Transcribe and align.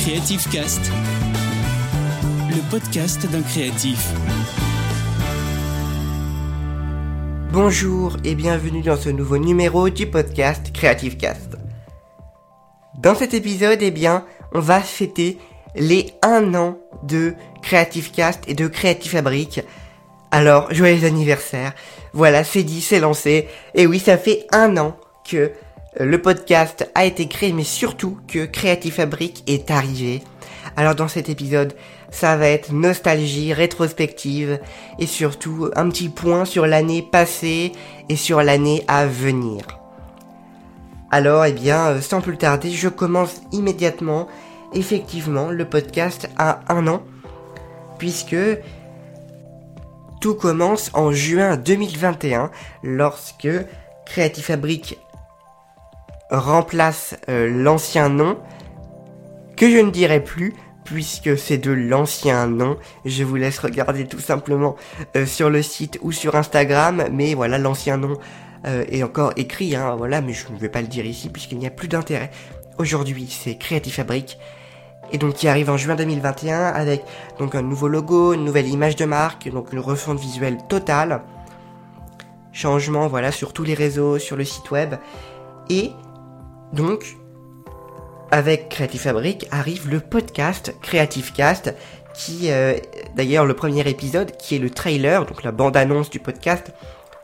Creative 0.00 0.48
Cast, 0.50 0.80
le 2.50 2.70
podcast 2.70 3.28
d'un 3.30 3.42
créatif. 3.42 4.08
Bonjour 7.52 8.16
et 8.24 8.34
bienvenue 8.36 8.82
dans 8.82 8.96
ce 8.96 9.08
nouveau 9.08 9.38
numéro 9.38 9.90
du 9.90 10.06
podcast 10.06 10.72
Creative 10.72 11.16
Cast. 11.16 11.56
Dans 12.98 13.16
cet 13.16 13.34
épisode, 13.34 13.82
eh 13.82 13.90
bien, 13.90 14.24
on 14.54 14.60
va 14.60 14.80
fêter 14.80 15.36
les 15.74 16.12
1 16.22 16.54
an 16.54 16.78
de 17.02 17.34
Creative 17.62 18.12
Cast 18.12 18.44
et 18.46 18.54
de 18.54 18.68
Creative 18.68 19.10
Fabric. 19.10 19.62
Alors, 20.30 20.72
joyeux 20.72 21.04
anniversaire. 21.04 21.74
Voilà, 22.12 22.44
c'est 22.44 22.62
dit, 22.62 22.80
c'est 22.80 23.00
lancé. 23.00 23.48
Et 23.74 23.86
oui, 23.86 23.98
ça 23.98 24.16
fait 24.16 24.46
un 24.52 24.76
an 24.76 24.96
que 25.28 25.52
le 25.98 26.20
podcast 26.20 26.90
a 26.94 27.04
été 27.04 27.28
créé, 27.28 27.52
mais 27.52 27.64
surtout 27.64 28.18
que 28.28 28.44
Creative 28.44 28.92
Fabric 28.92 29.42
est 29.46 29.70
arrivé. 29.70 30.22
Alors 30.76 30.94
dans 30.94 31.08
cet 31.08 31.28
épisode, 31.28 31.74
ça 32.10 32.36
va 32.36 32.48
être 32.48 32.72
nostalgie, 32.72 33.52
rétrospective 33.52 34.60
et 34.98 35.06
surtout 35.06 35.70
un 35.76 35.88
petit 35.88 36.08
point 36.08 36.44
sur 36.44 36.66
l'année 36.66 37.02
passée 37.02 37.72
et 38.08 38.16
sur 38.16 38.42
l'année 38.42 38.84
à 38.88 39.06
venir. 39.06 39.62
Alors, 41.10 41.46
eh 41.46 41.52
bien, 41.52 41.86
euh, 41.86 42.00
sans 42.02 42.20
plus 42.20 42.36
tarder, 42.36 42.70
je 42.70 42.88
commence 42.88 43.40
immédiatement. 43.52 44.28
Effectivement, 44.74 45.50
le 45.50 45.64
podcast 45.64 46.28
a 46.36 46.60
un 46.68 46.86
an, 46.86 47.02
puisque 47.98 48.36
tout 50.20 50.34
commence 50.34 50.90
en 50.92 51.10
juin 51.10 51.56
2021, 51.56 52.50
lorsque 52.82 53.48
Creative 54.04 54.44
Fabric 54.44 54.98
remplace 56.30 57.16
euh, 57.28 57.50
l'ancien 57.50 58.08
nom, 58.08 58.38
que 59.56 59.70
je 59.70 59.78
ne 59.78 59.90
dirai 59.90 60.22
plus, 60.22 60.54
puisque 60.84 61.36
c'est 61.36 61.58
de 61.58 61.72
l'ancien 61.72 62.46
nom. 62.46 62.78
Je 63.04 63.24
vous 63.24 63.36
laisse 63.36 63.58
regarder 63.58 64.06
tout 64.06 64.20
simplement 64.20 64.76
euh, 65.16 65.26
sur 65.26 65.50
le 65.50 65.62
site 65.62 65.98
ou 66.02 66.12
sur 66.12 66.34
Instagram, 66.34 67.04
mais 67.12 67.34
voilà, 67.34 67.58
l'ancien 67.58 67.96
nom 67.96 68.14
euh, 68.66 68.84
est 68.88 69.02
encore 69.02 69.32
écrit, 69.36 69.76
hein, 69.76 69.96
voilà, 69.96 70.20
mais 70.20 70.32
je 70.32 70.50
ne 70.50 70.58
vais 70.58 70.68
pas 70.68 70.80
le 70.80 70.86
dire 70.86 71.04
ici 71.04 71.28
puisqu'il 71.28 71.58
n'y 71.58 71.66
a 71.66 71.70
plus 71.70 71.88
d'intérêt. 71.88 72.30
Aujourd'hui, 72.78 73.28
c'est 73.28 73.56
Creative 73.56 73.92
Fabric. 73.92 74.38
Et 75.10 75.18
donc 75.18 75.34
qui 75.34 75.48
arrive 75.48 75.70
en 75.70 75.76
juin 75.76 75.96
2021 75.96 76.66
avec 76.66 77.02
donc 77.38 77.54
un 77.54 77.62
nouveau 77.62 77.88
logo, 77.88 78.34
une 78.34 78.44
nouvelle 78.44 78.68
image 78.68 78.94
de 78.94 79.06
marque, 79.06 79.48
donc 79.50 79.72
une 79.72 79.78
refonte 79.78 80.20
visuelle 80.20 80.58
totale. 80.68 81.22
Changement 82.52 83.08
voilà 83.08 83.32
sur 83.32 83.52
tous 83.54 83.64
les 83.64 83.74
réseaux, 83.74 84.18
sur 84.18 84.36
le 84.36 84.44
site 84.44 84.70
web. 84.70 84.96
Et 85.70 85.92
donc, 86.72 87.16
avec 88.30 88.68
Creative 88.68 89.00
Fabric 89.00 89.46
arrive 89.50 89.88
le 89.88 90.00
podcast 90.00 90.74
Creative 90.82 91.32
Cast, 91.32 91.74
qui, 92.14 92.50
euh, 92.50 92.74
d'ailleurs, 93.16 93.46
le 93.46 93.54
premier 93.54 93.88
épisode, 93.88 94.36
qui 94.36 94.56
est 94.56 94.58
le 94.58 94.70
trailer, 94.70 95.24
donc 95.24 95.42
la 95.42 95.52
bande-annonce 95.52 96.10
du 96.10 96.18
podcast, 96.18 96.72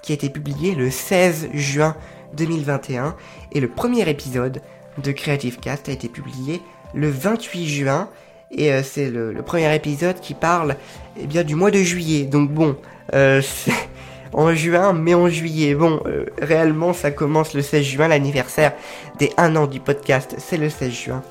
qui 0.03 0.13
a 0.13 0.15
été 0.15 0.31
publié 0.31 0.75
le 0.75 0.91
16 0.91 1.49
juin 1.53 1.97
2021, 2.37 3.17
et 3.53 3.61
le 3.61 3.69
premier 3.69 4.09
épisode 4.09 4.63
de 5.03 5.13
Creative 5.13 5.59
Cast 5.59 5.89
a 5.89 5.93
été 5.93 6.09
publié 6.09 6.63
le 6.95 7.11
28 7.11 7.69
juin, 7.69 8.09
et 8.51 8.73
euh, 8.73 8.83
c'est 8.83 9.11
le, 9.11 9.35
premier 9.43 9.75
épisode 9.75 10.21
qui 10.21 10.35
parle 10.35 10.77
eh 11.21 11.27
bien, 11.27 11.43
du 11.43 11.55
mois 11.55 11.71
de 11.71 11.79
juillet. 11.79 12.25
Donc 12.25 12.51
bon, 12.51 12.77
euh, 13.15 13.43
en 14.35 14.55
juin, 14.55 14.93
mais 14.93 15.15
en 15.15 15.29
juillet. 15.29 15.75
Bon, 15.75 16.01
euh, 16.07 16.27
réellement, 16.41 16.93
ça 16.93 17.11
commence 17.11 17.55
le 17.55 17.63
16 17.63 17.85
juin, 17.85 18.09
l'anniversaire 18.09 18.73
des 19.19 19.33
1 19.37 19.57
an 19.57 19.67
du 19.67 19.81
podcast, 19.81 20.35
c'est 20.39 20.57
le 20.57 20.69
16 20.69 20.93
juin. 20.93 21.23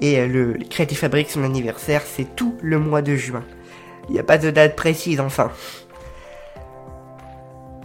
Et 0.00 0.18
euh, 0.18 0.26
le, 0.26 0.58
Creative 0.68 0.98
Fabric, 0.98 1.30
son 1.30 1.44
anniversaire, 1.44 2.02
c'est 2.04 2.36
tout 2.36 2.56
le 2.60 2.78
mois 2.78 3.02
de 3.02 3.14
juin. 3.14 3.44
Il 4.08 4.12
n'y 4.12 4.18
a 4.18 4.24
pas 4.24 4.38
de 4.38 4.50
date 4.50 4.76
précise, 4.76 5.20
enfin. 5.20 5.50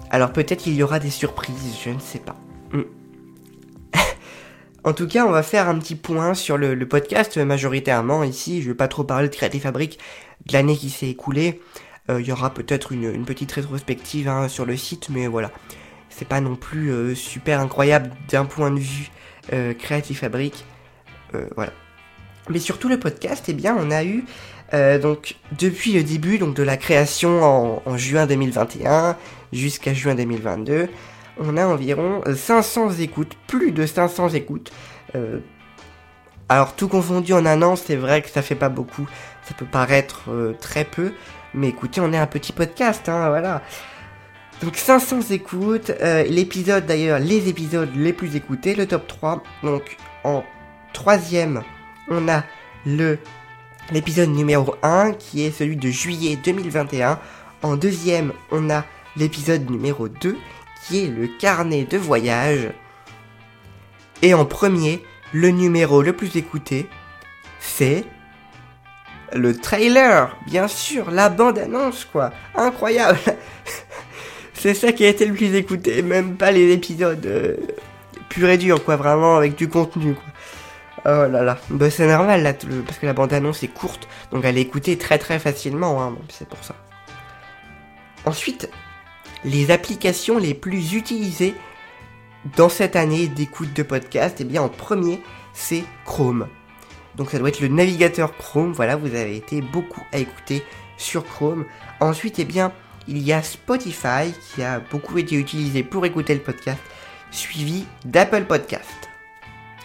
Alors 0.09 0.31
peut-être 0.31 0.59
qu'il 0.59 0.75
y 0.75 0.83
aura 0.83 0.99
des 0.99 1.09
surprises, 1.09 1.77
je 1.83 1.89
ne 1.89 1.99
sais 1.99 2.19
pas. 2.19 2.35
Hmm. 2.71 2.83
en 4.83 4.93
tout 4.93 5.07
cas, 5.07 5.25
on 5.25 5.31
va 5.31 5.43
faire 5.43 5.67
un 5.67 5.77
petit 5.79 5.95
point 5.95 6.33
sur 6.33 6.57
le, 6.57 6.77
podcast 6.87 7.37
majoritairement 7.37 8.23
ici. 8.23 8.61
Je 8.61 8.67
ne 8.67 8.73
vais 8.73 8.77
pas 8.77 8.87
trop 8.87 9.03
parler 9.03 9.29
de 9.29 9.35
Creative 9.35 9.61
Fabric 9.61 9.99
de 10.45 10.53
l'année 10.53 10.77
qui 10.77 10.89
s'est 10.89 11.09
écoulée. 11.09 11.61
Euh, 12.09 12.19
il 12.19 12.27
y 12.27 12.31
aura 12.31 12.53
peut-être 12.53 12.91
une, 12.91 13.25
petite 13.25 13.51
rétrospective 13.51 14.27
hein, 14.27 14.47
sur 14.47 14.65
le 14.65 14.75
site, 14.75 15.09
mais 15.09 15.27
voilà. 15.27 15.51
C'est 16.09 16.27
pas 16.27 16.41
non 16.41 16.55
plus 16.55 16.91
euh, 16.91 17.15
super 17.15 17.59
incroyable 17.59 18.11
d'un 18.29 18.45
point 18.45 18.71
de 18.71 18.79
vue 18.79 19.09
euh, 19.53 19.73
Creative 19.73 20.17
Fabric. 20.17 20.65
voilà. 21.55 21.73
Mais 22.49 22.59
surtout 22.59 22.89
le 22.89 22.99
podcast, 22.99 23.45
eh 23.47 23.53
bien, 23.53 23.75
on 23.79 23.89
a 23.89 24.03
eu 24.03 24.25
donc 25.01 25.35
depuis 25.59 25.93
le 25.93 26.03
début 26.03 26.39
donc 26.39 26.55
de 26.55 26.63
la 26.63 26.77
création 26.77 27.43
en, 27.43 27.83
en 27.85 27.97
juin 27.97 28.25
2021 28.25 29.15
jusqu'à 29.51 29.93
juin 29.93 30.15
2022, 30.15 30.89
on 31.39 31.57
a 31.57 31.65
environ 31.67 32.23
500 32.25 32.93
écoutes, 32.99 33.35
plus 33.47 33.71
de 33.71 33.85
500 33.85 34.29
écoutes. 34.29 34.71
Alors 36.49 36.75
tout 36.75 36.87
confondu 36.87 37.33
en 37.33 37.45
un 37.45 37.61
an, 37.61 37.75
c'est 37.75 37.95
vrai 37.95 38.21
que 38.21 38.29
ça 38.29 38.41
fait 38.41 38.55
pas 38.55 38.69
beaucoup, 38.69 39.07
ça 39.47 39.53
peut 39.53 39.65
paraître 39.65 40.29
très 40.59 40.85
peu, 40.85 41.13
mais 41.53 41.69
écoutez, 41.69 42.01
on 42.01 42.11
est 42.13 42.17
un 42.17 42.27
petit 42.27 42.51
podcast, 42.51 43.07
hein, 43.09 43.29
voilà. 43.29 43.61
Donc 44.61 44.77
500 44.77 45.31
écoutes, 45.31 45.89
euh, 45.89 46.23
l'épisode 46.23 46.85
d'ailleurs, 46.85 47.19
les 47.19 47.49
épisodes 47.49 47.89
les 47.95 48.13
plus 48.13 48.35
écoutés, 48.35 48.75
le 48.75 48.87
top 48.87 49.07
3. 49.07 49.43
Donc 49.61 49.97
en 50.23 50.43
troisième, 50.93 51.63
on 52.09 52.29
a 52.29 52.43
le 52.85 53.19
l'épisode 53.91 54.29
numéro 54.29 54.75
1 54.81 55.13
qui 55.13 55.43
est 55.43 55.51
celui 55.51 55.75
de 55.75 55.89
juillet 55.89 56.37
2021. 56.41 57.19
En 57.61 57.75
deuxième, 57.75 58.31
on 58.51 58.69
a 58.69 58.85
l'épisode 59.17 59.69
numéro 59.69 60.07
2 60.07 60.37
qui 60.87 61.03
est 61.03 61.07
le 61.07 61.27
carnet 61.27 61.83
de 61.83 61.97
voyage. 61.97 62.71
Et 64.21 64.33
en 64.33 64.45
premier, 64.45 65.03
le 65.33 65.49
numéro 65.49 66.01
le 66.01 66.13
plus 66.13 66.37
écouté, 66.37 66.87
c'est 67.59 68.05
le 69.33 69.55
trailer, 69.55 70.37
bien 70.45 70.67
sûr, 70.67 71.11
la 71.11 71.29
bande-annonce, 71.29 72.05
quoi. 72.05 72.31
Incroyable. 72.55 73.19
c'est 74.53 74.75
ça 74.75 74.91
qui 74.91 75.03
a 75.05 75.09
été 75.09 75.25
le 75.25 75.33
plus 75.33 75.55
écouté, 75.55 76.01
même 76.03 76.37
pas 76.37 76.51
les 76.51 76.71
épisodes 76.71 77.25
euh, 77.25 77.57
purs 78.29 78.49
et 78.49 78.57
durs, 78.57 78.83
quoi, 78.83 78.95
vraiment 78.95 79.35
avec 79.35 79.55
du 79.55 79.67
contenu, 79.67 80.13
quoi. 80.13 80.23
Oh 81.05 81.27
là 81.29 81.43
là, 81.43 81.57
bah, 81.69 81.89
c'est 81.89 82.07
normal 82.07 82.43
là, 82.43 82.53
parce 82.85 82.97
que 82.97 83.05
la 83.05 83.11
bande-annonce 83.11 83.61
est 83.63 83.67
courte, 83.67 84.07
donc 84.31 84.45
elle 84.45 84.57
est 84.57 84.61
écoutée 84.61 84.97
très 84.97 85.17
très 85.17 85.37
facilement, 85.37 86.01
hein, 86.01 86.15
c'est 86.29 86.47
pour 86.47 86.63
ça. 86.63 86.75
Ensuite, 88.23 88.69
les 89.43 89.69
applications 89.69 90.37
les 90.37 90.53
plus 90.53 90.93
utilisées 90.93 91.55
dans 92.57 92.69
cette 92.69 92.95
année 92.95 93.27
d'écoute 93.27 93.73
de 93.73 93.83
podcast, 93.83 94.37
eh 94.39 94.43
bien 94.43 94.61
en 94.61 94.69
premier, 94.69 95.21
c'est 95.53 95.83
Chrome. 96.05 96.47
Donc 97.15 97.29
ça 97.29 97.39
doit 97.39 97.49
être 97.49 97.61
le 97.61 97.67
navigateur 97.67 98.35
Chrome. 98.37 98.73
Voilà, 98.73 98.95
vous 98.95 99.15
avez 99.15 99.37
été 99.37 99.61
beaucoup 99.61 100.03
à 100.11 100.17
écouter 100.17 100.63
sur 100.97 101.23
Chrome. 101.23 101.65
Ensuite, 101.99 102.39
eh 102.39 102.45
bien, 102.45 102.71
il 103.07 103.19
y 103.19 103.33
a 103.33 103.41
Spotify 103.41 104.33
qui 104.53 104.63
a 104.63 104.79
beaucoup 104.79 105.17
été 105.17 105.35
utilisé 105.35 105.83
pour 105.83 106.05
écouter 106.05 106.33
le 106.33 106.41
podcast, 106.41 106.81
suivi 107.31 107.85
d'Apple 108.05 108.43
Podcast 108.45 109.09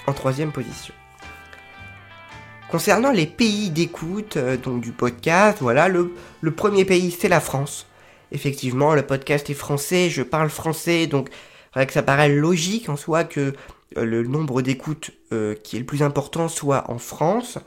en 0.07 0.13
troisième 0.13 0.53
position. 0.53 0.95
Concernant 2.71 3.13
les 3.13 3.27
pays 3.27 3.71
d'écoute 3.71 4.37
euh, 4.37 4.57
donc 4.57 4.83
du 4.83 4.93
podcast, 4.93 5.59
voilà, 5.61 5.89
le, 5.89 6.15
le 6.41 6.51
premier 6.51 6.85
pays 6.85 7.11
c'est 7.11 7.29
la 7.29 7.41
France. 7.41 7.87
Effectivement, 8.31 8.95
le 8.95 9.03
podcast 9.03 9.49
est 9.49 9.55
français, 9.55 10.11
je 10.11 10.23
parle 10.23 10.51
français, 10.51 11.07
donc 11.07 11.31
vrai 11.75 11.87
que 11.87 11.93
ça 11.93 12.03
paraît 12.03 12.29
logique 12.29 12.89
en 12.89 12.97
soi 12.97 13.25
que 13.25 13.53
euh, 13.97 14.05
le 14.05 14.23
nombre 14.23 14.63
d'écoutes 14.63 15.11
euh, 15.33 15.55
qui 15.55 15.77
est 15.77 15.79
le 15.79 15.87
plus 15.87 16.03
important 16.03 16.49
soit 16.49 16.91
en 16.91 16.99
France. 16.99 17.59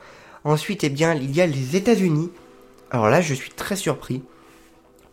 Ensuite, 0.44 0.84
eh 0.84 0.90
bien, 0.90 1.14
il 1.14 1.36
y 1.36 1.42
a 1.42 1.48
les 1.48 1.76
États-Unis. 1.76 2.32
Alors 2.92 3.10
là, 3.10 3.22
je 3.22 3.34
suis 3.34 3.52
très 3.52 3.76
surpris. 3.76 4.24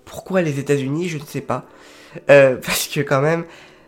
Pourquoi 0.04 0.42
les 0.42 0.58
États-Unis 0.58 1.08
Je 1.08 1.18
ne 1.18 1.24
sais 1.24 1.40
pas. 1.40 1.66
Euh, 2.30 2.56
parce 2.64 2.88
que 2.88 3.00
quand 3.00 3.20
même, 3.20 3.44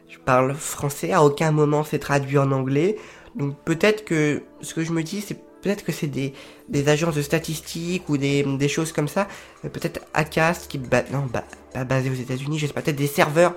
je 0.09 0.19
parle 0.19 0.55
français. 0.55 1.13
À 1.13 1.23
aucun 1.23 1.51
moment 1.51 1.85
c'est 1.85 1.99
traduit 1.99 2.39
en 2.39 2.53
anglais. 2.53 2.97
Donc 3.37 3.57
peut-être 3.65 4.05
que 4.05 4.43
ce 4.61 4.75
que 4.75 4.83
je 4.83 4.93
me 4.93 5.03
dis, 5.03 5.21
c'est 5.21 5.39
peut-être 5.63 5.85
que 5.85 5.93
c'est 5.93 6.07
des, 6.07 6.33
des 6.69 6.89
agences 6.89 7.15
de 7.15 7.23
statistiques 7.23 8.09
ou 8.09 8.17
des, 8.17 8.43
des 8.43 8.69
choses 8.69 8.93
comme 8.93 9.09
ça. 9.09 9.29
Peut-être 9.63 10.01
Acast 10.15 10.69
qui 10.69 10.79
non 10.79 11.27
bah, 11.33 11.45
pas 11.73 11.85
basé 11.85 12.11
aux 12.11 12.15
États-Unis. 12.15 12.59
Je 12.59 12.67
sais 12.67 12.73
pas. 12.73 12.83
Peut-être 12.83 12.97
des 12.97 13.07
serveurs 13.07 13.55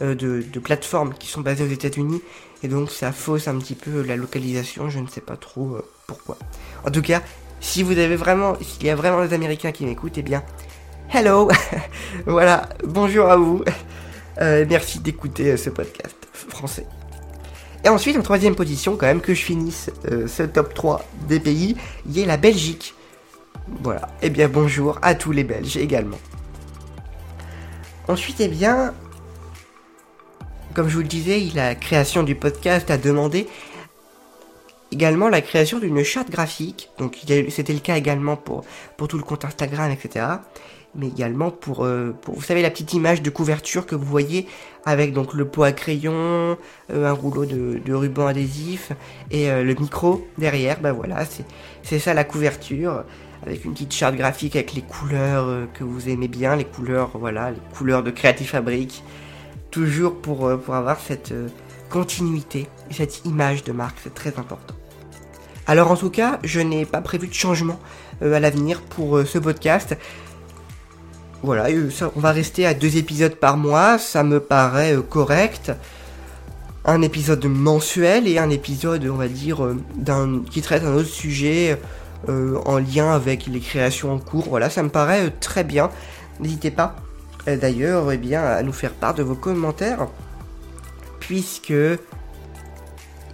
de, 0.00 0.14
de 0.14 0.58
plateformes 0.60 1.14
qui 1.14 1.28
sont 1.28 1.40
basés 1.40 1.64
aux 1.64 1.68
États-Unis 1.72 2.22
et 2.62 2.68
donc 2.68 2.90
ça 2.90 3.12
fausse 3.12 3.48
un 3.48 3.58
petit 3.58 3.74
peu 3.74 4.02
la 4.02 4.16
localisation, 4.16 4.88
je 4.88 5.00
ne 5.00 5.08
sais 5.08 5.20
pas 5.20 5.36
trop 5.36 5.74
euh, 5.74 5.84
pourquoi. 6.06 6.38
En 6.86 6.90
tout 6.90 7.02
cas, 7.02 7.22
si 7.60 7.82
vous 7.82 7.98
avez 7.98 8.16
vraiment, 8.16 8.56
s'il 8.60 8.86
y 8.86 8.90
a 8.90 8.94
vraiment 8.94 9.24
des 9.24 9.34
Américains 9.34 9.72
qui 9.72 9.84
m'écoutent, 9.84 10.18
eh 10.18 10.22
bien, 10.22 10.44
hello 11.12 11.50
Voilà, 12.26 12.68
bonjour 12.84 13.28
à 13.28 13.36
vous 13.36 13.64
euh, 14.40 14.64
Merci 14.68 15.00
d'écouter 15.00 15.52
euh, 15.52 15.56
ce 15.56 15.70
podcast 15.70 16.16
français. 16.32 16.86
Et 17.84 17.88
ensuite, 17.88 18.16
en 18.16 18.22
troisième 18.22 18.54
position, 18.54 18.96
quand 18.96 19.06
même, 19.06 19.20
que 19.20 19.34
je 19.34 19.42
finisse 19.42 19.90
euh, 20.10 20.26
ce 20.26 20.44
top 20.44 20.72
3 20.74 21.04
des 21.28 21.40
pays, 21.40 21.76
il 22.06 22.18
y 22.18 22.22
a 22.22 22.26
la 22.26 22.36
Belgique. 22.36 22.94
Voilà. 23.82 24.08
Eh 24.22 24.30
bien, 24.30 24.48
bonjour 24.48 24.98
à 25.02 25.14
tous 25.14 25.32
les 25.32 25.44
Belges 25.44 25.76
également. 25.76 26.18
Ensuite, 28.08 28.40
eh 28.40 28.48
bien, 28.48 28.94
comme 30.74 30.88
je 30.88 30.94
vous 30.94 31.02
le 31.02 31.08
disais, 31.08 31.48
la 31.54 31.74
création 31.74 32.22
du 32.22 32.34
podcast 32.34 32.90
a 32.90 32.98
demandé 32.98 33.46
également 34.90 35.28
la 35.28 35.40
création 35.40 35.78
d'une 35.78 36.02
charte 36.02 36.30
graphique. 36.30 36.90
Donc 36.98 37.18
c'était 37.48 37.72
le 37.72 37.80
cas 37.80 37.96
également 37.96 38.36
pour, 38.36 38.64
pour 38.96 39.08
tout 39.08 39.18
le 39.18 39.24
compte 39.24 39.44
Instagram, 39.44 39.90
etc. 39.90 40.26
Mais 40.94 41.08
également 41.08 41.50
pour, 41.50 41.84
euh, 41.84 42.14
pour, 42.20 42.34
vous 42.34 42.42
savez, 42.42 42.60
la 42.60 42.68
petite 42.68 42.92
image 42.92 43.22
de 43.22 43.30
couverture 43.30 43.86
que 43.86 43.94
vous 43.94 44.04
voyez 44.04 44.46
avec 44.84 45.14
donc 45.14 45.32
le 45.32 45.46
pot 45.46 45.62
à 45.62 45.72
crayon, 45.72 46.58
euh, 46.92 47.06
un 47.06 47.12
rouleau 47.12 47.46
de, 47.46 47.94
ruban 47.94 48.26
adhésif 48.26 48.92
et 49.30 49.50
euh, 49.50 49.62
le 49.64 49.74
micro 49.74 50.26
derrière. 50.36 50.80
Ben 50.80 50.92
voilà, 50.92 51.24
c'est 51.82 51.98
ça 51.98 52.12
la 52.12 52.24
couverture 52.24 53.04
avec 53.42 53.64
une 53.64 53.72
petite 53.72 53.92
charte 53.92 54.16
graphique 54.16 54.54
avec 54.54 54.74
les 54.74 54.82
couleurs 54.82 55.66
que 55.72 55.82
vous 55.82 56.10
aimez 56.10 56.28
bien, 56.28 56.56
les 56.56 56.64
couleurs, 56.64 57.10
voilà, 57.14 57.50
les 57.50 57.76
couleurs 57.76 58.02
de 58.02 58.10
Creative 58.10 58.46
Fabric. 58.46 59.02
Toujours 59.70 60.20
pour, 60.20 60.60
pour 60.60 60.74
avoir 60.74 61.00
cette 61.00 61.32
continuité 61.88 62.66
et 62.90 62.94
cette 62.94 63.24
image 63.24 63.64
de 63.64 63.72
marque, 63.72 63.96
c'est 64.04 64.14
très 64.14 64.38
important. 64.38 64.74
Alors 65.66 65.90
en 65.90 65.96
tout 65.96 66.10
cas, 66.10 66.38
je 66.44 66.60
n'ai 66.60 66.84
pas 66.84 67.00
prévu 67.00 67.26
de 67.26 67.34
changement 67.34 67.80
à 68.20 68.38
l'avenir 68.38 68.82
pour 68.82 69.26
ce 69.26 69.38
podcast. 69.38 69.96
Voilà, 71.42 71.70
euh, 71.70 71.90
on 72.16 72.20
va 72.20 72.32
rester 72.32 72.66
à 72.66 72.74
deux 72.74 72.96
épisodes 72.96 73.34
par 73.34 73.56
mois, 73.56 73.98
ça 73.98 74.22
me 74.22 74.40
paraît 74.40 74.96
correct. 75.08 75.72
Un 76.84 77.02
épisode 77.02 77.44
mensuel 77.44 78.26
et 78.26 78.38
un 78.38 78.50
épisode, 78.50 79.06
on 79.06 79.16
va 79.16 79.28
dire, 79.28 79.74
d'un 79.94 80.42
qui 80.50 80.62
traite 80.62 80.82
un 80.84 80.94
autre 80.94 81.08
sujet 81.08 81.78
en 82.28 82.78
lien 82.78 83.12
avec 83.12 83.46
les 83.46 83.60
créations 83.60 84.12
en 84.12 84.18
cours. 84.18 84.48
Voilà, 84.48 84.68
ça 84.68 84.82
me 84.82 84.88
paraît 84.88 85.30
très 85.30 85.62
bien. 85.62 85.90
N'hésitez 86.40 86.72
pas, 86.72 86.96
d'ailleurs, 87.46 88.10
eh 88.10 88.16
bien, 88.16 88.42
à 88.42 88.62
nous 88.64 88.72
faire 88.72 88.94
part 88.94 89.14
de 89.14 89.22
vos 89.22 89.36
commentaires, 89.36 90.08
puisque 91.20 91.72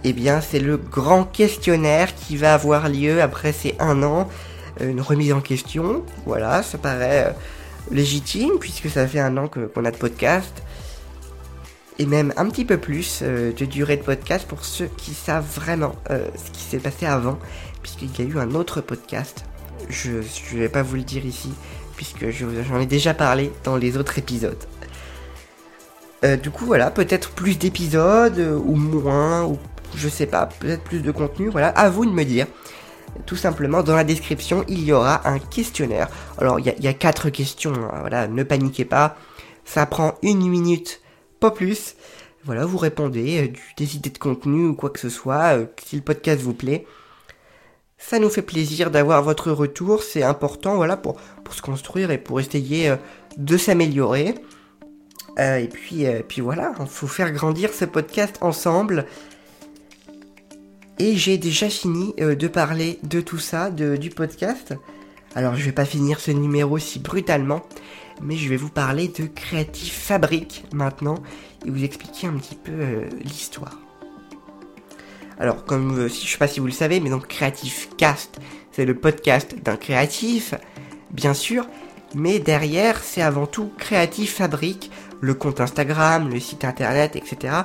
eh 0.03 0.13
bien, 0.13 0.41
c'est 0.41 0.59
le 0.59 0.77
grand 0.77 1.23
questionnaire 1.25 2.15
qui 2.15 2.37
va 2.37 2.53
avoir 2.53 2.87
lieu 2.87 3.21
après 3.21 3.51
ces 3.51 3.75
un 3.79 4.03
an. 4.03 4.29
Euh, 4.81 4.89
une 4.89 5.01
remise 5.01 5.33
en 5.33 5.41
question. 5.41 6.03
Voilà, 6.25 6.63
ça 6.63 6.77
paraît 6.77 7.27
euh, 7.27 7.31
légitime 7.91 8.59
puisque 8.59 8.89
ça 8.89 9.07
fait 9.07 9.19
un 9.19 9.37
an 9.37 9.47
qu'on 9.47 9.85
a 9.85 9.91
de 9.91 9.97
podcast. 9.97 10.63
Et 11.97 12.05
même 12.05 12.33
un 12.37 12.49
petit 12.49 12.63
peu 12.63 12.77
plus 12.77 13.19
euh, 13.23 13.51
de 13.51 13.65
durée 13.65 13.97
de 13.97 14.03
podcast 14.03 14.47
pour 14.47 14.63
ceux 14.63 14.87
qui 14.97 15.13
savent 15.13 15.45
vraiment 15.53 15.95
ce 16.09 16.51
qui 16.51 16.61
s'est 16.61 16.79
passé 16.79 17.05
avant. 17.05 17.37
Puisqu'il 17.81 18.17
y 18.17 18.21
a 18.21 18.25
eu 18.25 18.39
un 18.39 18.55
autre 18.55 18.81
podcast. 18.81 19.45
Je 19.89 20.11
ne 20.11 20.59
vais 20.59 20.69
pas 20.69 20.83
vous 20.83 20.95
le 20.95 21.03
dire 21.03 21.25
ici 21.25 21.49
puisque 21.95 22.29
j'en 22.29 22.79
ai 22.79 22.85
déjà 22.85 23.13
parlé 23.13 23.51
dans 23.65 23.75
les 23.75 23.97
autres 23.97 24.17
épisodes. 24.17 24.63
du 26.41 26.49
coup, 26.49 26.65
voilà, 26.65 26.91
peut-être 26.91 27.31
plus 27.31 27.57
d'épisodes, 27.57 28.39
ou 28.39 28.75
moins, 28.75 29.43
ou 29.43 29.57
je 29.95 30.07
sais 30.07 30.25
pas, 30.25 30.45
peut-être 30.45 30.83
plus 30.83 31.01
de 31.01 31.11
contenu, 31.11 31.49
voilà, 31.49 31.69
à 31.69 31.89
vous 31.89 32.05
de 32.05 32.11
me 32.11 32.23
dire. 32.23 32.47
Tout 33.25 33.35
simplement, 33.35 33.83
dans 33.83 33.95
la 33.95 34.03
description, 34.03 34.63
il 34.67 34.83
y 34.83 34.91
aura 34.91 35.27
un 35.27 35.39
questionnaire. 35.39 36.09
Alors, 36.37 36.59
il 36.59 36.65
y, 36.65 36.87
a 36.87 36.93
quatre 36.93 37.29
questions, 37.29 37.73
hein, 37.73 37.97
voilà, 38.01 38.27
ne 38.27 38.43
paniquez 38.43 38.85
pas. 38.85 39.17
Ça 39.65 39.85
prend 39.85 40.15
une 40.23 40.47
minute, 40.49 41.01
pas 41.39 41.51
plus. 41.51 41.95
Voilà, 42.45 42.65
vous 42.65 42.77
répondez, 42.77 43.43
euh, 43.43 43.53
des 43.77 43.95
idées 43.95 44.09
de 44.09 44.17
contenu 44.17 44.67
ou 44.67 44.73
quoi 44.73 44.89
que 44.89 44.99
ce 44.99 45.09
soit, 45.09 45.57
euh, 45.57 45.65
si 45.85 45.97
le 45.97 46.01
podcast 46.01 46.41
vous 46.41 46.53
plaît. 46.53 46.85
Ça 47.97 48.17
nous 48.17 48.29
fait 48.29 48.41
plaisir 48.41 48.91
d'avoir 48.91 49.21
votre 49.21 49.51
retour, 49.51 50.01
c'est 50.01 50.23
important, 50.23 50.75
voilà, 50.77 50.95
pour, 50.95 51.19
pour 51.43 51.53
se 51.53 51.61
construire 51.61 52.11
et 52.11 52.17
pour 52.17 52.39
essayer 52.39 52.89
euh, 52.89 52.95
de 53.37 53.57
s'améliorer. 53.57 54.35
et 55.37 55.69
puis, 55.71 56.05
puis 56.27 56.41
voilà, 56.41 56.73
il 56.79 56.87
faut 56.87 57.07
faire 57.07 57.31
grandir 57.31 57.73
ce 57.73 57.85
podcast 57.85 58.37
ensemble. 58.41 59.05
Et 61.01 61.15
j'ai 61.15 61.37
déjà 61.37 61.69
fini 61.69 62.13
euh, 62.19 62.35
de 62.35 62.49
parler 62.49 62.99
de 63.03 63.21
tout 63.21 63.37
ça, 63.37 63.71
du 63.71 64.09
podcast. 64.09 64.73
Alors 65.33 65.55
je 65.55 65.63
vais 65.63 65.71
pas 65.71 65.85
finir 65.85 66.19
ce 66.19 66.31
numéro 66.31 66.77
si 66.77 66.99
brutalement, 66.99 67.61
mais 68.21 68.35
je 68.35 68.49
vais 68.49 68.57
vous 68.57 68.69
parler 68.69 69.07
de 69.07 69.25
Creative 69.25 69.93
Fabric 69.93 70.65
maintenant 70.73 71.15
et 71.65 71.69
vous 71.69 71.85
expliquer 71.85 72.27
un 72.27 72.33
petit 72.33 72.55
peu 72.55 72.73
euh, 72.73 73.09
l'histoire. 73.23 73.79
Alors 75.39 75.63
comme 75.63 75.99
euh, 75.99 76.09
si 76.09 76.27
je 76.27 76.33
sais 76.33 76.37
pas 76.37 76.49
si 76.49 76.59
vous 76.59 76.65
le 76.65 76.73
savez, 76.73 76.99
mais 76.99 77.09
donc 77.09 77.27
Creative 77.27 77.87
Cast, 77.95 78.39
c'est 78.73 78.85
le 78.85 78.93
podcast 78.93 79.55
d'un 79.63 79.77
créatif, 79.77 80.53
bien 81.11 81.33
sûr, 81.33 81.65
mais 82.13 82.39
derrière 82.39 83.01
c'est 83.01 83.21
avant 83.21 83.47
tout 83.47 83.71
Creative 83.77 84.29
Fabric, 84.29 84.91
le 85.21 85.33
compte 85.33 85.61
Instagram, 85.61 86.29
le 86.29 86.41
site 86.41 86.65
internet, 86.65 87.15
etc 87.15 87.63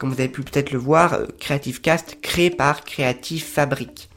comme 0.00 0.08
vous 0.08 0.20
avez 0.20 0.30
pu 0.30 0.42
peut-être 0.42 0.72
le 0.72 0.78
voir, 0.78 1.12
euh, 1.12 1.26
Creative 1.38 1.82
Cast 1.82 2.18
créé 2.22 2.48
par 2.48 2.84
Creative 2.84 3.44
Fabric. 3.44 4.08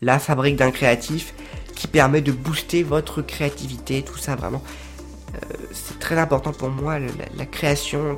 La 0.00 0.20
fabrique 0.20 0.54
d'un 0.54 0.70
créatif 0.70 1.34
qui 1.74 1.88
permet 1.88 2.20
de 2.20 2.30
booster 2.30 2.84
votre 2.84 3.22
créativité, 3.22 4.02
tout 4.02 4.18
ça 4.18 4.36
vraiment. 4.36 4.62
Euh, 5.34 5.56
c'est 5.72 5.98
très 5.98 6.16
important 6.16 6.52
pour 6.52 6.70
moi, 6.70 6.98
la, 7.00 7.46
création, 7.46 8.16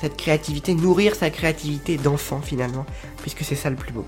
cette 0.00 0.16
créativité, 0.16 0.74
nourrir 0.74 1.14
sa 1.14 1.28
créativité 1.28 1.98
d'enfant 1.98 2.40
finalement, 2.40 2.86
puisque 3.20 3.44
c'est 3.44 3.54
ça 3.54 3.68
le 3.68 3.76
plus 3.76 3.92
beau. 3.92 4.06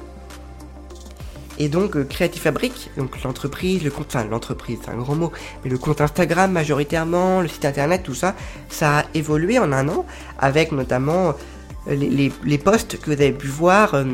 Et 1.58 1.68
donc 1.68 1.96
euh, 1.96 2.04
Creative 2.04 2.40
Fabric, 2.40 2.90
donc 2.96 3.22
l'entreprise, 3.24 3.84
le 3.84 3.90
compte, 3.90 4.06
enfin 4.08 4.24
l'entreprise, 4.24 4.78
c'est 4.82 4.90
un 4.90 4.96
grand 4.96 5.16
mot, 5.16 5.32
mais 5.64 5.70
le 5.70 5.76
compte 5.76 6.00
Instagram 6.00 6.50
majoritairement, 6.50 7.42
le 7.42 7.48
site 7.48 7.66
internet, 7.66 8.04
tout 8.04 8.14
ça, 8.14 8.34
ça 8.70 9.00
a 9.00 9.04
évolué 9.12 9.58
en 9.58 9.70
un 9.72 9.86
an, 9.90 10.06
avec 10.38 10.72
notamment 10.72 11.34
les, 11.88 12.32
les, 12.44 12.58
postes 12.58 13.00
que 13.00 13.06
vous 13.06 13.12
avez 13.12 13.32
pu 13.32 13.49
voir 13.49 13.94
euh, 13.94 14.05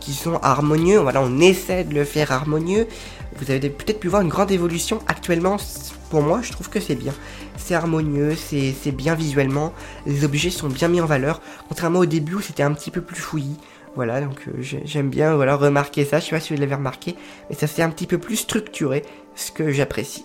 qui 0.00 0.12
sont 0.12 0.38
harmonieux. 0.42 1.00
On 1.00 1.40
essaie 1.40 1.84
de 1.84 1.94
le 1.94 2.04
faire 2.04 2.32
harmonieux. 2.32 2.86
Vous 3.40 3.50
avez 3.50 3.70
peut-être 3.70 4.00
pu 4.00 4.08
voir 4.08 4.22
une 4.22 4.28
grande 4.28 4.50
évolution. 4.50 5.00
Actuellement, 5.06 5.56
pour 6.10 6.22
moi, 6.22 6.40
je 6.42 6.52
trouve 6.52 6.68
que 6.68 6.80
c'est 6.80 6.94
bien. 6.94 7.14
C'est 7.56 7.74
harmonieux, 7.74 8.34
c'est 8.34 8.92
bien 8.92 9.14
visuellement. 9.14 9.72
Les 10.06 10.24
objets 10.24 10.50
sont 10.50 10.68
bien 10.68 10.88
mis 10.88 11.00
en 11.00 11.06
valeur. 11.06 11.40
Contrairement 11.68 12.00
au 12.00 12.06
début 12.06 12.34
où 12.34 12.40
c'était 12.40 12.62
un 12.62 12.72
petit 12.72 12.90
peu 12.90 13.00
plus 13.00 13.20
fouillis. 13.20 13.56
Voilà, 13.94 14.20
donc 14.20 14.46
euh, 14.46 14.62
j'aime 14.84 15.08
bien 15.08 15.34
voilà, 15.34 15.56
remarquer 15.56 16.04
ça. 16.04 16.20
Je 16.20 16.26
sais 16.26 16.30
pas 16.30 16.40
si 16.40 16.54
vous 16.54 16.60
l'avez 16.60 16.74
remarqué, 16.74 17.16
mais 17.48 17.56
ça 17.56 17.66
c'est 17.66 17.82
un 17.82 17.90
petit 17.90 18.06
peu 18.06 18.18
plus 18.18 18.36
structuré, 18.36 19.02
ce 19.34 19.50
que 19.50 19.72
j'apprécie. 19.72 20.24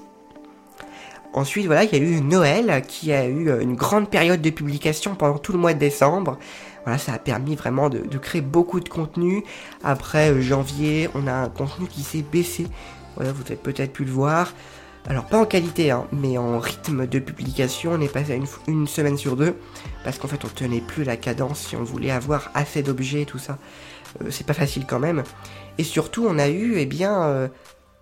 Ensuite, 1.34 1.66
voilà, 1.66 1.84
il 1.84 1.92
y 1.92 1.96
a 1.96 2.04
eu 2.04 2.22
Noël 2.22 2.84
qui 2.88 3.12
a 3.12 3.26
eu 3.26 3.50
euh, 3.50 3.60
une 3.62 3.76
grande 3.76 4.10
période 4.10 4.42
de 4.42 4.50
publication 4.52 5.16
pendant 5.16 5.40
tout 5.40 5.52
le 5.52 5.58
mois 5.58 5.74
de 5.74 5.80
décembre. 5.80 6.38
Voilà, 6.84 6.98
ça 6.98 7.14
a 7.14 7.20
permis 7.20 7.56
vraiment 7.56 7.90
de, 7.90 8.18
créer 8.18 8.42
beaucoup 8.42 8.80
de 8.80 8.90
contenu. 8.90 9.44
Après 9.84 10.32
euh, 10.32 10.42
janvier, 10.42 11.10
on 11.16 11.28
a 11.28 11.34
un 11.34 11.50
contenu 11.50 11.88
qui 11.88 12.04
s'est 12.04 12.24
baissé. 12.24 12.68
Voilà, 13.16 13.32
vous 13.32 13.44
avez 13.44 13.56
peut-être 13.56 13.94
pu 13.94 14.06
le 14.06 14.12
voir. 14.12 14.54
Alors 15.06 15.26
pas 15.26 15.38
en 15.38 15.46
qualité, 15.46 15.92
hein, 15.92 16.08
mais 16.14 16.38
en 16.38 16.60
rythme 16.60 17.08
de 17.08 17.20
publication, 17.20 17.92
on 17.94 18.02
est 18.02 18.12
passé 18.12 18.34
à 18.34 18.70
une, 18.72 18.88
semaine 18.88 19.18
sur 19.18 19.36
deux, 19.36 19.58
parce 20.06 20.18
qu'en 20.18 20.30
fait 20.30 20.46
on 20.46 20.48
tenait 20.48 20.80
plus 20.80 21.04
la 21.04 21.18
cadence 21.18 21.60
si 21.60 21.76
on 21.76 21.84
voulait 21.84 22.12
avoir 22.12 22.52
assez 22.54 22.84
d'objets 22.84 23.24
et 23.24 23.26
tout 23.26 23.38
ça. 23.38 23.58
Euh, 24.22 24.28
c'est 24.32 24.48
pas 24.48 24.54
facile 24.54 24.86
quand 24.88 25.00
même. 25.00 25.24
Et 25.78 25.84
surtout 25.84 26.26
on 26.26 26.40
a 26.40 26.48
eu, 26.48 26.76
eh 26.78 26.86
bien, 26.86 27.22
euh, 27.24 27.48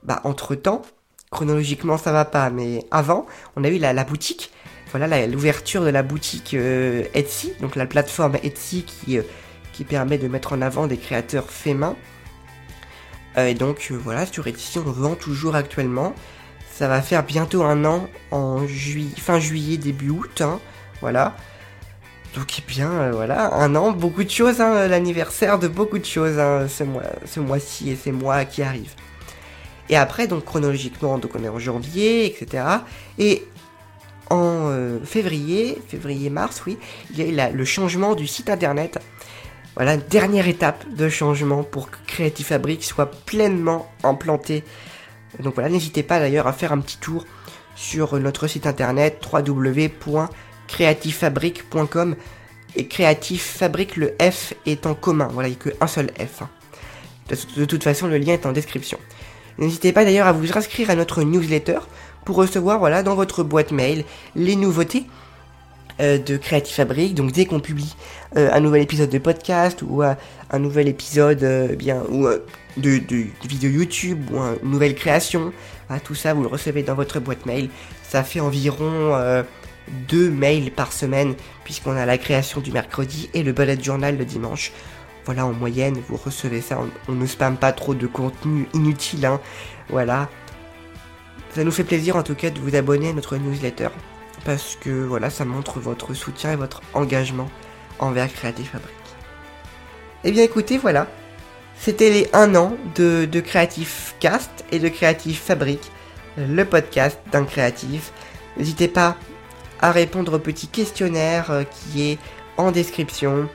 bah, 0.03 0.21
entre 0.25 0.53
temps, 0.53 0.83
chronologiquement 1.31 1.97
ça 1.97 2.11
va 2.11 2.23
pas, 2.23 2.51
mais 2.51 2.85
avant, 2.91 3.25
on 3.55 3.63
a 3.63 3.69
eu 3.69 3.79
la 3.79 4.03
boutique 4.03 4.51
voilà 4.91 5.25
l'ouverture 5.25 5.83
de 5.83 5.89
la 5.89 6.03
boutique 6.03 6.53
euh, 6.53 7.03
Etsy, 7.13 7.53
donc 7.61 7.75
la 7.75 7.85
plateforme 7.85 8.35
Etsy 8.43 8.83
qui, 8.83 9.17
euh, 9.17 9.23
qui 9.71 9.85
permet 9.85 10.17
de 10.17 10.27
mettre 10.27 10.53
en 10.53 10.61
avant 10.61 10.87
des 10.87 10.97
créateurs 10.97 11.49
faits 11.49 11.75
main. 11.75 11.95
Euh, 13.37 13.47
et 13.47 13.53
donc 13.53 13.91
voilà, 13.91 14.25
sur 14.25 14.47
Etsy 14.47 14.79
on 14.79 14.91
vend 14.91 15.15
toujours 15.15 15.55
actuellement. 15.55 16.13
Ça 16.73 16.87
va 16.87 17.01
faire 17.01 17.23
bientôt 17.23 17.63
un 17.63 17.85
an 17.85 18.07
en 18.31 18.67
juillet, 18.67 19.15
fin 19.17 19.39
juillet, 19.39 19.77
début 19.77 20.09
août. 20.09 20.41
Hein, 20.41 20.59
voilà. 20.99 21.35
Donc 22.35 22.59
eh 22.59 22.63
bien 22.67 23.11
voilà, 23.11 23.53
un 23.53 23.75
an, 23.75 23.91
beaucoup 23.91 24.23
de 24.23 24.29
choses, 24.29 24.61
hein, 24.61 24.87
l'anniversaire 24.87 25.59
de 25.59 25.67
beaucoup 25.67 25.99
de 25.99 26.05
choses 26.05 26.39
hein, 26.39 26.67
ce 26.69 27.39
mois-ci 27.39 27.91
et 27.91 27.95
ces 27.95 28.11
mois 28.11 28.45
qui 28.45 28.61
arrivent. 28.61 28.95
Et 29.89 29.97
après, 29.97 30.27
donc 30.27 30.45
chronologiquement, 30.45 31.17
donc 31.17 31.31
on 31.35 31.43
est 31.43 31.49
en 31.49 31.59
janvier, 31.59 32.25
etc. 32.25 32.63
Et 33.19 33.45
en 34.31 34.69
euh, 34.69 34.99
février, 35.03 35.77
février-mars, 35.89 36.63
oui, 36.65 36.77
il 37.11 37.19
y 37.19 37.21
a 37.21 37.25
eu 37.49 37.53
le 37.53 37.65
changement 37.65 38.15
du 38.15 38.25
site 38.27 38.49
internet. 38.49 38.97
Voilà, 39.75 39.97
dernière 39.97 40.47
étape 40.47 40.85
de 40.95 41.09
changement 41.09 41.63
pour 41.63 41.91
que 41.91 41.97
Creative 42.07 42.45
Fabric 42.45 42.81
soit 42.83 43.11
pleinement 43.11 43.91
implanté. 44.03 44.63
Donc 45.39 45.55
voilà, 45.55 45.69
n'hésitez 45.69 46.03
pas 46.03 46.19
d'ailleurs 46.19 46.47
à 46.47 46.53
faire 46.53 46.71
un 46.71 46.79
petit 46.79 46.97
tour 46.97 47.25
sur 47.75 48.17
notre 48.19 48.47
site 48.47 48.67
internet 48.67 49.21
www.creativefabric.com 49.31 52.15
et 52.75 52.87
Creative 52.87 53.41
Fabric, 53.41 53.97
le 53.97 54.15
F 54.21 54.53
est 54.65 54.85
en 54.85 54.93
commun. 54.93 55.27
Voilà, 55.31 55.49
il 55.49 55.51
n'y 55.51 55.57
a 55.57 55.59
qu'un 55.71 55.87
seul 55.87 56.09
F. 56.17 56.43
Hein. 56.43 56.49
De, 57.57 57.65
toute 57.65 57.83
façon, 57.83 58.07
le 58.07 58.17
lien 58.17 58.31
est 58.33 58.45
en 58.45 58.53
description. 58.53 58.97
N'hésitez 59.57 59.91
pas 59.91 60.05
d'ailleurs 60.05 60.27
à 60.27 60.31
vous 60.31 60.57
inscrire 60.57 60.89
à 60.89 60.95
notre 60.95 61.23
newsletter 61.23 61.79
pour 62.25 62.35
recevoir 62.35 62.79
voilà, 62.79 63.03
dans 63.03 63.15
votre 63.15 63.43
boîte 63.43 63.71
mail 63.71 64.03
les 64.35 64.55
nouveautés 64.55 65.05
euh, 65.99 66.17
de 66.17 66.37
Creative 66.37 66.73
Fabric. 66.73 67.15
Donc 67.15 67.31
dès 67.31 67.45
qu'on 67.45 67.59
publie 67.59 67.95
euh, 68.37 68.49
un 68.51 68.59
nouvel 68.59 68.81
épisode 68.81 69.09
de 69.09 69.17
podcast 69.17 69.81
ou 69.81 70.03
euh, 70.03 70.13
un 70.49 70.59
nouvel 70.59 70.87
épisode 70.87 71.75
bien 71.77 72.01
ou 72.09 72.27
de, 72.77 73.01
vidéo 73.45 73.69
YouTube 73.69 74.19
ou 74.31 74.37
une 74.37 74.71
nouvelle 74.71 74.95
création, 74.95 75.53
ah, 75.89 75.99
tout 75.99 76.15
ça 76.15 76.33
vous 76.33 76.41
le 76.41 76.47
recevez 76.47 76.83
dans 76.83 76.95
votre 76.95 77.19
boîte 77.19 77.45
mail. 77.45 77.69
Ça 78.07 78.23
fait 78.23 78.39
environ 78.39 79.43
deux 80.09 80.29
mails 80.29 80.71
par 80.71 80.91
semaine 80.91 81.35
puisqu'on 81.63 81.95
a 81.95 82.05
la 82.05 82.17
création 82.17 82.61
du 82.61 82.71
mercredi 82.71 83.29
et 83.33 83.43
le 83.43 83.51
bullet 83.51 83.81
journal 83.81 84.17
le 84.17 84.25
dimanche. 84.25 84.71
Voilà, 85.25 85.45
en 85.45 85.53
moyenne, 85.53 85.97
vous 86.09 86.17
recevez 86.17 86.61
ça. 86.61 86.79
On, 87.07 87.11
ne 87.11 87.25
spamme 87.27 87.57
pas 87.57 87.71
trop 87.71 87.93
de 87.93 88.07
contenu 88.07 88.67
inutile. 88.73 89.25
Hein. 89.25 89.39
Voilà. 89.89 90.29
Ça 91.53 91.63
nous 91.63 91.71
fait 91.71 91.83
plaisir 91.83 92.15
en 92.15 92.23
tout 92.23 92.35
cas 92.35 92.49
de 92.49 92.59
vous 92.59 92.75
abonner 92.75 93.09
à 93.09 93.13
notre 93.13 93.37
newsletter. 93.37 93.89
Parce 94.45 94.75
que 94.75 94.89
voilà, 94.89 95.29
ça 95.29 95.45
montre 95.45 95.79
votre 95.79 96.13
soutien 96.13 96.53
et 96.53 96.55
votre 96.55 96.81
engagement 96.93 97.49
envers 97.99 98.31
Creative 98.31 98.69
Fabric. 98.69 98.95
Eh 100.23 100.31
bien 100.31 100.43
écoutez, 100.43 100.77
voilà. 100.77 101.07
C'était 101.77 102.09
les 102.09 102.29
1 102.33 102.55
an 102.55 102.77
de, 102.95 103.25
de 103.25 103.39
Creative 103.39 104.13
Cast 104.19 104.65
et 104.71 104.79
de 104.79 104.87
Creative 104.87 105.37
Fabric, 105.37 105.91
le 106.37 106.63
podcast 106.63 107.19
d'un 107.31 107.43
créatif. 107.43 108.11
N'hésitez 108.57 108.87
pas 108.87 109.17
à 109.81 109.91
répondre 109.91 110.35
au 110.35 110.39
petit 110.39 110.67
questionnaire 110.67 111.51
euh, 111.51 111.63
qui 111.63 112.11
est 112.11 112.19
en 112.57 112.71
description. 112.71 113.49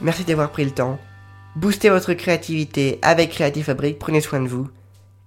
Merci 0.00 0.24
d'avoir 0.24 0.50
pris 0.50 0.64
le 0.64 0.72
temps. 0.72 0.98
Boostez 1.56 1.88
votre 1.88 2.14
créativité 2.14 2.98
avec 3.02 3.30
Creative 3.30 3.64
Fabric, 3.64 3.98
prenez 3.98 4.20
soin 4.20 4.40
de 4.40 4.48
vous 4.48 4.68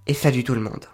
et 0.06 0.14
salut 0.14 0.44
tout 0.44 0.54
le 0.54 0.60
monde. 0.60 0.93